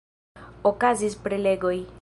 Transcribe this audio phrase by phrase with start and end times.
[0.71, 1.77] Okazis prelegoj.